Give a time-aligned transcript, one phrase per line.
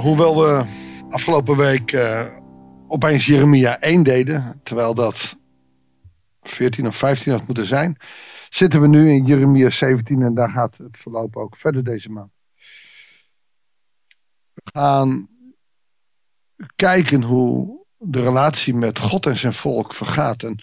[0.00, 0.64] Nou, hoewel we
[1.08, 2.26] afgelopen week uh,
[2.88, 5.36] opeens Jeremia 1 deden, terwijl dat
[6.42, 7.96] 14 of 15 had moeten zijn,
[8.48, 12.30] zitten we nu in Jeremia 17 en daar gaat het verloop ook verder deze maand.
[14.52, 15.28] We gaan
[16.74, 20.42] kijken hoe de relatie met God en zijn volk vergaat.
[20.42, 20.56] En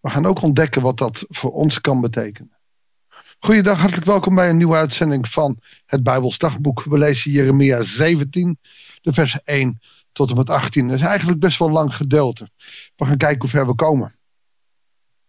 [0.00, 2.61] we gaan ook ontdekken wat dat voor ons kan betekenen.
[3.44, 6.82] Goeiedag, hartelijk welkom bij een nieuwe uitzending van het Bijbels Dagboek.
[6.82, 8.58] We lezen Jeremia 17,
[9.00, 9.80] de vers 1
[10.12, 10.88] tot en met 18.
[10.88, 12.48] Dat is eigenlijk best wel een lang gedeelte.
[12.96, 14.14] We gaan kijken hoe ver we komen.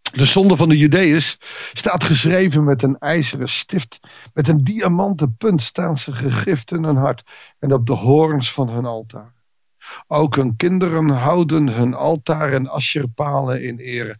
[0.00, 1.36] De zonde van de Judeërs
[1.72, 3.98] staat geschreven met een ijzeren stift.
[4.32, 7.22] Met een diamanten punt staan ze gegrift in hun hart
[7.58, 9.34] en op de horens van hun altaar.
[10.06, 14.18] Ook hun kinderen houden hun altaar en asjerpalen in ere.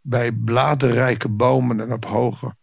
[0.00, 2.58] Bij bladerrijke bomen en op hoge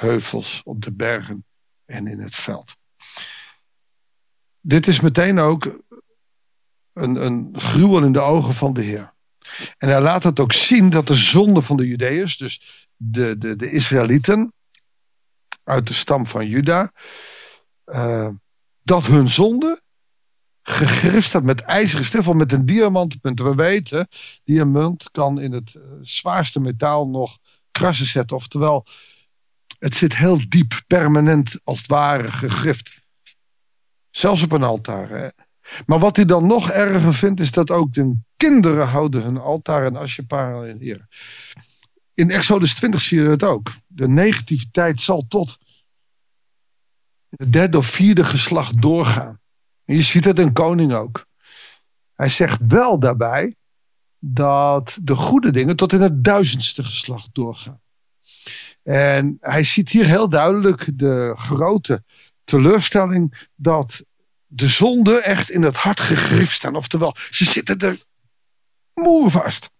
[0.00, 1.44] heuvels, op de bergen
[1.84, 2.76] en in het veld.
[4.60, 5.82] Dit is meteen ook
[6.92, 9.14] een, een gruwel in de ogen van de Heer.
[9.78, 13.56] En hij laat het ook zien dat de zonde van de Judeërs, dus de, de,
[13.56, 14.52] de Israëlieten
[15.64, 16.92] uit de stam van Juda,
[17.86, 18.28] uh,
[18.82, 19.80] dat hun zonde
[20.62, 23.40] gegrift staat met ijzeren stift met een diamantpunt.
[23.40, 24.08] We weten,
[24.44, 27.38] diamant kan in het eh, zwaarste metaal nog
[27.70, 28.36] krassen zetten.
[28.36, 28.86] Oftewel,
[29.78, 33.04] het zit heel diep, permanent als het ware gegrift.
[34.10, 35.32] Zelfs op een altaar.
[35.86, 39.84] Maar wat hij dan nog erger vindt, is dat ook de kinderen houden hun altaar
[39.84, 41.08] en asjeparel in heren.
[42.14, 43.74] In Exodus 20 zie je het ook.
[43.86, 45.58] De negativiteit zal tot
[47.28, 49.40] het derde of vierde geslacht doorgaan.
[49.84, 51.26] En je ziet het in koning ook.
[52.14, 53.56] Hij zegt wel daarbij
[54.18, 57.80] dat de goede dingen tot in het duizendste geslacht doorgaan.
[58.86, 62.04] En hij ziet hier heel duidelijk de grote
[62.44, 64.04] teleurstelling dat
[64.46, 66.76] de zonde echt in het hart gegrift staan.
[66.76, 68.04] Oftewel, ze zitten er
[68.94, 69.70] moer vast.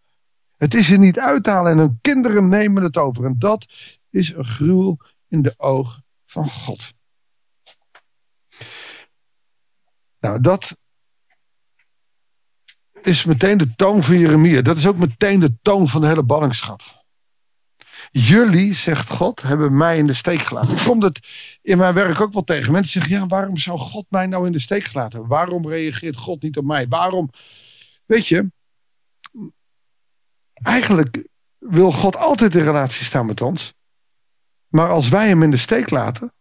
[0.56, 3.24] Het is er niet uithalen en hun kinderen nemen het over.
[3.24, 3.66] En dat
[4.10, 6.92] is een gruwel in de ogen van God.
[10.20, 10.76] Nou, dat
[13.02, 14.62] is meteen de toon van Jeremia.
[14.62, 16.95] Dat is ook meteen de toon van de hele ballingschap.
[18.10, 20.84] Jullie, zegt God, hebben mij in de steek gelaten.
[20.84, 21.28] Komt het
[21.62, 22.72] in mijn werk ook wel tegen.
[22.72, 25.26] Mensen zeggen, ja, waarom zou God mij nou in de steek gelaten?
[25.26, 26.88] Waarom reageert God niet op mij?
[26.88, 27.30] Waarom?
[28.06, 28.50] Weet je,
[30.52, 31.28] eigenlijk
[31.58, 33.74] wil God altijd in relatie staan met ons.
[34.68, 36.32] Maar als wij hem in de steek laten,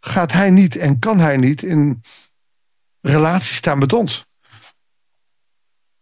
[0.00, 2.00] gaat hij niet en kan hij niet in
[3.00, 4.24] relatie staan met ons.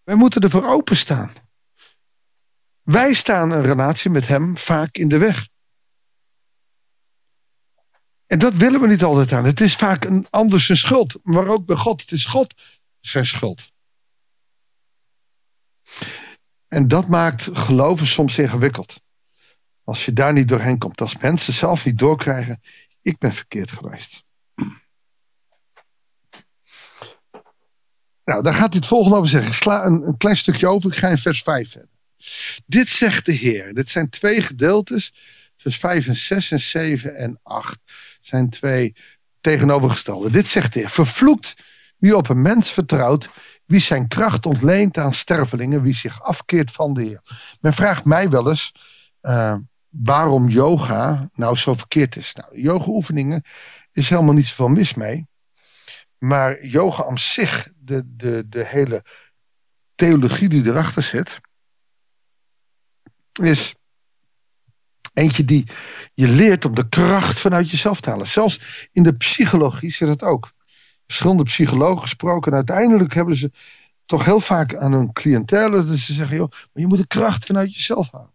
[0.05, 1.33] Wij moeten ervoor openstaan.
[2.89, 5.49] Wij staan een relatie met hem vaak in de weg.
[8.27, 9.45] En dat willen we niet altijd aan.
[9.45, 11.19] Het is vaak een ander zijn schuld.
[11.23, 12.01] Maar ook bij God.
[12.01, 12.55] Het is God
[13.01, 13.73] zijn schuld.
[16.69, 19.01] En dat maakt geloven soms ingewikkeld.
[19.85, 21.01] Als je daar niet doorheen komt.
[21.01, 22.61] Als mensen zelf niet doorkrijgen.
[23.03, 24.25] Ik ben verkeerd geweest.
[28.25, 29.51] Nou, daar gaat hij het volgende over zeggen.
[29.51, 30.91] Ik sla een, een klein stukje over.
[30.91, 31.98] Ik ga in vers 5 verder.
[32.67, 33.75] Dit zegt de Heer.
[33.75, 35.13] Dit zijn twee gedeeltes.
[35.57, 37.79] Vers 5 en 6 en 7 en 8
[38.21, 38.95] zijn twee
[39.41, 40.31] tegenovergestelde.
[40.31, 40.91] Dit zegt de Heer.
[40.91, 41.55] Vervloekt
[41.99, 43.29] wie op een mens vertrouwt.
[43.67, 45.83] Wie zijn kracht ontleent aan stervelingen.
[45.83, 47.21] Wie zich afkeert van de Heer.
[47.61, 48.73] Men vraagt mij wel eens.
[49.23, 49.55] Uh,
[49.89, 52.35] waarom yoga nou zo verkeerd is.
[52.35, 53.43] Nou, yoga oefeningen
[53.93, 55.27] is helemaal niet zoveel mis mee.
[56.19, 59.05] Maar yoga aan zich, de, de, de hele
[59.95, 61.41] theologie die erachter zit,
[63.39, 63.75] is
[65.13, 65.67] eentje die
[66.15, 68.27] je leert om de kracht vanuit jezelf te halen.
[68.27, 70.53] Zelfs in de psychologie zit het ook.
[71.07, 73.51] Verschillende psychologen gesproken en uiteindelijk hebben ze
[74.05, 77.45] toch heel vaak aan hun cliëntele dat ze zeggen, joh, maar je moet de kracht
[77.45, 78.35] vanuit jezelf halen.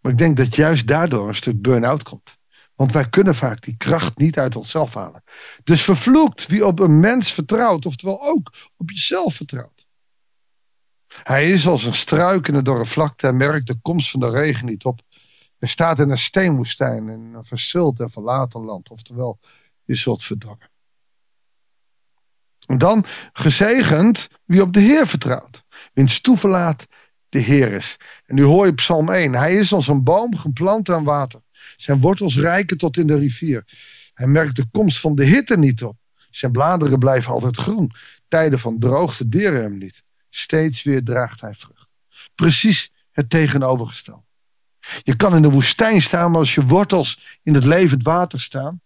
[0.00, 2.38] Maar ik denk dat juist daardoor een stuk burn-out komt.
[2.74, 5.22] Want wij kunnen vaak die kracht niet uit onszelf halen.
[5.64, 9.79] Dus vervloekt wie op een mens vertrouwt, oftewel ook op jezelf vertrouwt.
[11.22, 14.30] Hij is als een struik in de dorre vlakte en merkt de komst van de
[14.30, 15.00] regen niet op.
[15.58, 19.38] Hij staat in een steenwoestijn, in een verzult en verlaten land, oftewel
[19.84, 20.70] je zult verdorren.
[22.66, 26.86] En dan gezegend wie op de Heer vertrouwt, wiens toeverlaat
[27.28, 27.96] de Heer is.
[28.26, 29.32] En nu hoor je Psalm 1.
[29.32, 31.40] Hij is als een boom geplant aan water.
[31.76, 33.64] Zijn wortels rijken tot in de rivier.
[34.14, 35.96] Hij merkt de komst van de hitte niet op.
[36.30, 37.90] Zijn bladeren blijven altijd groen.
[38.28, 40.02] Tijden van droogte deren hem niet.
[40.30, 41.88] Steeds weer draagt hij vrucht.
[42.34, 44.24] Precies het tegenovergestelde.
[45.02, 48.80] Je kan in de woestijn staan, maar als je wortels in het levend water staan,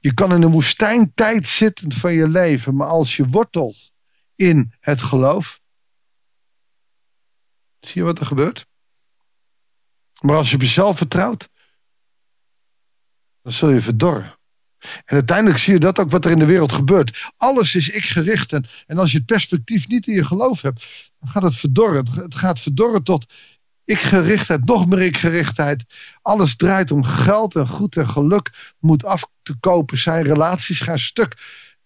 [0.00, 3.92] Je kan in een woestijntijd zitten van je leven, maar als je wortelt
[4.34, 5.60] in het geloof,
[7.80, 8.66] zie je wat er gebeurt?
[10.20, 11.48] Maar als je op jezelf vertrouwt,
[13.42, 14.37] dan zul je verdorren.
[14.80, 17.32] En uiteindelijk zie je dat ook wat er in de wereld gebeurt.
[17.36, 18.52] Alles is ik gericht.
[18.52, 22.08] En, en als je het perspectief niet in je geloof hebt, dan gaat het verdorren.
[22.10, 23.34] Het gaat verdorren tot
[23.84, 25.84] ik gerichtheid, nog meer ik gerichtheid.
[26.22, 30.24] Alles draait om geld en goed en geluk moet af te kopen zijn.
[30.24, 31.34] Relaties gaan stuk.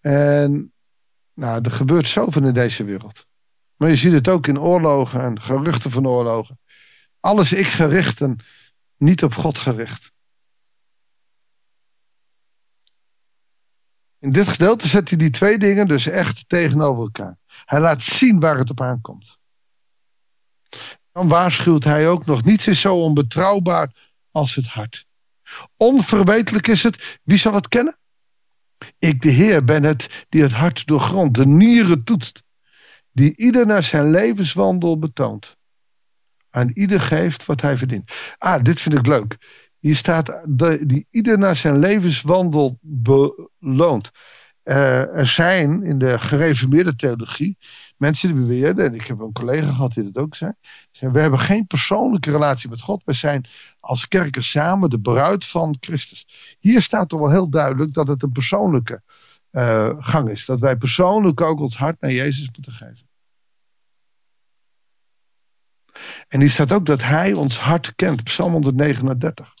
[0.01, 0.73] En
[1.33, 3.25] nou, er gebeurt zoveel in deze wereld.
[3.77, 6.59] Maar je ziet het ook in oorlogen en geruchten van oorlogen.
[7.19, 8.39] Alles ik gericht en
[8.97, 10.12] niet op God gericht.
[14.23, 17.37] In dit gedeelte zet hij die twee dingen dus echt tegenover elkaar.
[17.65, 19.37] Hij laat zien waar het op aankomt.
[21.11, 23.91] Dan waarschuwt hij ook nog: niets is zo onbetrouwbaar
[24.31, 25.05] als het hart.
[25.77, 27.97] Onverwetelijk is het, wie zal het kennen?
[28.97, 32.43] Ik, de Heer, ben het die het hart doorgrondt, de nieren toetst,
[33.11, 35.57] die ieder naar zijn levenswandel betoont.
[36.49, 38.11] Aan ieder geeft wat hij verdient.
[38.37, 39.37] Ah, dit vind ik leuk.
[39.83, 42.79] Hier staat de, die ieder naar zijn levenswandel
[43.59, 44.11] beloont.
[44.63, 47.57] Er zijn in de gereformeerde theologie
[47.97, 50.53] mensen die beweerden, en ik heb een collega gehad die dat ook zei,
[50.99, 53.01] we hebben geen persoonlijke relatie met God.
[53.05, 53.45] We zijn
[53.79, 56.55] als kerken samen de bruid van Christus.
[56.59, 59.01] Hier staat toch wel heel duidelijk dat het een persoonlijke
[59.51, 60.45] uh, gang is.
[60.45, 63.07] Dat wij persoonlijk ook ons hart naar Jezus moeten geven.
[66.27, 68.23] En hier staat ook dat Hij ons hart kent.
[68.23, 69.53] Psalm 139.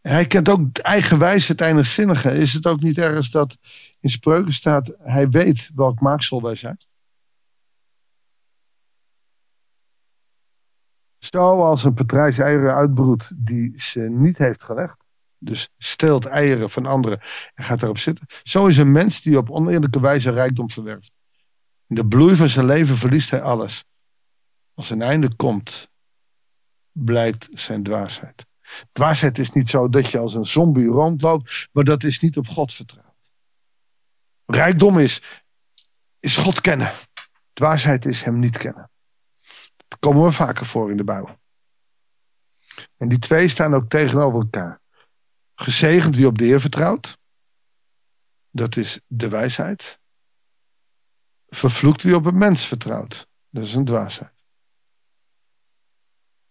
[0.00, 2.30] Hij kent ook eigenwijs het eindigzinnige.
[2.30, 3.56] Is het ook niet ergens dat
[4.00, 6.78] in spreuken staat, hij weet welk maaksel wij zijn?
[11.18, 14.96] Zoals een patrijs eieren uitbroedt die ze niet heeft gelegd.
[15.38, 17.20] Dus steelt eieren van anderen
[17.54, 18.26] en gaat erop zitten.
[18.42, 21.12] Zo is een mens die op oneerlijke wijze rijkdom verwerft.
[21.86, 23.84] In de bloei van zijn leven verliest hij alles.
[24.74, 25.88] Als zijn einde komt,
[26.92, 28.46] blijkt zijn dwaasheid.
[28.92, 32.46] Dwaasheid is niet zo dat je als een zombie rondloopt, maar dat is niet op
[32.46, 33.30] God vertrouwt.
[34.46, 35.42] Rijkdom is,
[36.20, 36.92] is God kennen.
[37.52, 38.90] Dwaasheid is hem niet kennen.
[39.88, 41.38] Dat komen we vaker voor in de Bijbel.
[42.96, 44.80] En die twee staan ook tegenover elkaar.
[45.54, 47.18] Gezegend wie op de Heer vertrouwt.
[48.50, 49.98] Dat is de wijsheid.
[51.46, 53.26] Vervloekt wie op een mens vertrouwt.
[53.50, 54.39] Dat is een dwaasheid.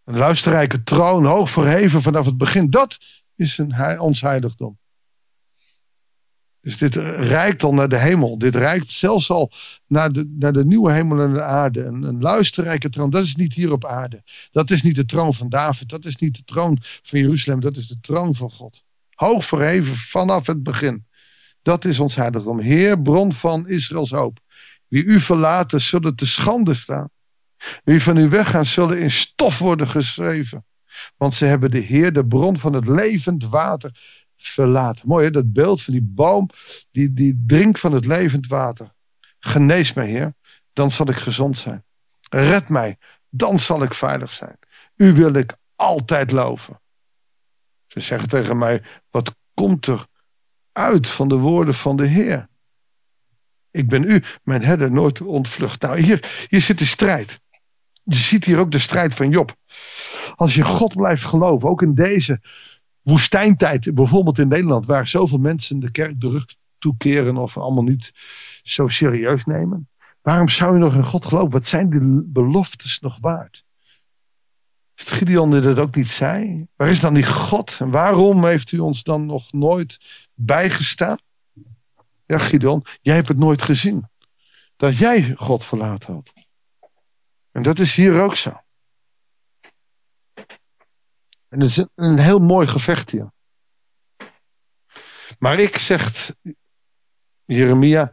[0.09, 2.69] Een luisterrijke troon, hoog verheven vanaf het begin.
[2.69, 2.97] Dat
[3.35, 4.79] is een, ons heiligdom.
[6.61, 8.38] Dus dit reikt al naar de hemel.
[8.38, 9.51] Dit reikt zelfs al
[9.88, 11.83] naar de, naar de nieuwe hemel en de aarde.
[11.83, 14.23] Een, een luisterrijke troon, dat is niet hier op aarde.
[14.51, 15.89] Dat is niet de troon van David.
[15.89, 17.59] Dat is niet de troon van Jeruzalem.
[17.59, 18.83] Dat is de troon van God.
[19.13, 21.05] Hoog verheven vanaf het begin.
[21.62, 22.59] Dat is ons heiligdom.
[22.59, 24.39] Heer, bron van Israëls hoop.
[24.88, 27.09] Wie u verlaten, zullen te schande staan.
[27.83, 30.65] Wie van u weggaan, zullen in stof worden geschreven.
[31.17, 33.91] Want ze hebben de Heer, de bron van het levend water,
[34.35, 35.07] verlaten.
[35.07, 36.50] Mooi hè, dat beeld van die boom
[36.91, 38.91] die, die drinkt van het levend water.
[39.39, 40.33] Genees mij Heer,
[40.73, 41.83] dan zal ik gezond zijn.
[42.29, 42.97] Red mij,
[43.29, 44.57] dan zal ik veilig zijn.
[44.95, 46.81] U wil ik altijd loven.
[47.88, 50.05] Ze zeggen tegen mij, wat komt er
[50.72, 52.48] uit van de woorden van de Heer?
[53.72, 55.81] Ik ben u, mijn herder, nooit ontvlucht.
[55.81, 57.39] Nou, hier, hier zit de strijd.
[58.03, 59.56] Je ziet hier ook de strijd van Job.
[60.36, 62.41] Als je God blijft geloven, ook in deze
[63.01, 66.46] woestijntijd, bijvoorbeeld in Nederland, waar zoveel mensen de kerk de rug
[66.77, 68.12] toekeren of allemaal niet
[68.63, 69.89] zo serieus nemen.
[70.22, 71.51] Waarom zou je nog in God geloven?
[71.51, 73.63] Wat zijn die beloftes nog waard?
[74.96, 76.68] Gideon die dat ook niet zei?
[76.75, 77.77] Waar is dan die God?
[77.79, 79.98] En waarom heeft u ons dan nog nooit
[80.34, 81.18] bijgestaan?
[82.25, 84.10] Ja, Gideon, jij hebt het nooit gezien.
[84.75, 86.34] Dat jij God verlaten had.
[87.60, 88.62] En dat is hier ook zo.
[91.50, 93.32] En dat is een, heel mooi gevecht hier.
[95.39, 96.36] Maar ik, zegt
[97.46, 98.12] Jeremia,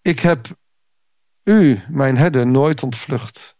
[0.00, 0.46] ik heb
[1.42, 3.56] u, mijn herder, nooit ontvlucht.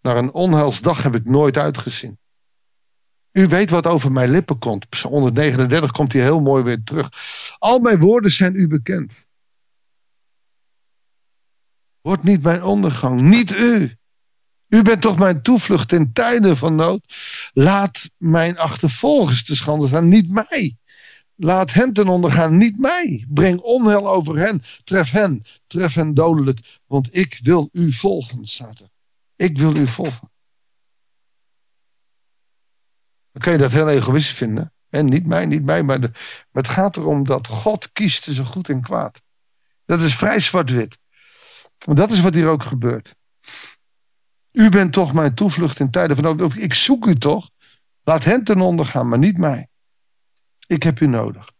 [0.00, 2.18] Naar een onheilsdag heb ik nooit uitgezien.
[3.32, 4.88] U weet wat over mijn lippen komt.
[4.88, 7.10] Psalm 139 komt hier heel mooi weer terug.
[7.58, 9.27] Al mijn woorden zijn u bekend.
[12.00, 13.96] Wordt niet mijn ondergang, niet u.
[14.68, 17.14] U bent toch mijn toevlucht in tijden van nood.
[17.52, 20.76] Laat mijn achtervolgers te schande staan, niet mij.
[21.34, 23.26] Laat hen ten onder gaan, niet mij.
[23.28, 24.62] Breng onheil over hen.
[24.84, 26.78] Tref hen, tref hen dodelijk.
[26.86, 28.88] Want ik wil u volgen, er.
[29.36, 30.30] Ik wil u volgen.
[33.32, 34.72] Dan kun je dat heel egoïstisch vinden.
[34.88, 36.10] En niet mij, niet mij, maar, de,
[36.50, 39.20] maar het gaat erom dat God kiest tussen goed en kwaad.
[39.84, 40.98] Dat is vrij zwart-wit.
[41.78, 43.14] Dat is wat hier ook gebeurt.
[44.52, 47.50] U bent toch mijn toevlucht in tijden van Ik zoek u toch.
[48.02, 49.68] Laat hen ten onder gaan, maar niet mij.
[50.66, 51.52] Ik heb u nodig.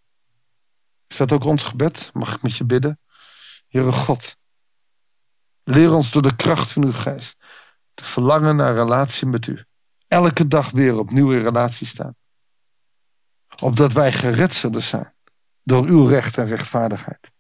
[1.07, 2.11] Is dat ook ons gebed?
[2.13, 3.01] Mag ik met je bidden?
[3.69, 4.37] Heere God,
[5.65, 7.37] leer ons door de kracht van uw geest
[7.95, 9.65] te verlangen naar relatie met u.
[10.09, 12.15] Elke dag weer opnieuw in relatie staan.
[13.61, 15.15] Opdat wij gered zullen zijn
[15.63, 17.33] door uw recht en rechtvaardigheid.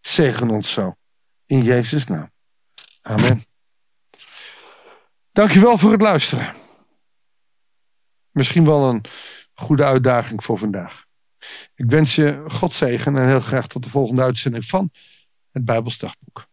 [0.00, 0.94] Zegen ons zo.
[1.46, 2.30] In Jezus' naam.
[3.02, 3.44] Amen.
[5.32, 6.54] Dankjewel voor het luisteren.
[8.30, 9.04] Misschien wel een
[9.54, 11.04] goede uitdaging voor vandaag.
[11.74, 14.90] Ik wens je God zegen en heel graag tot de volgende uitzending van
[15.50, 16.48] het Bijbelsdagboek.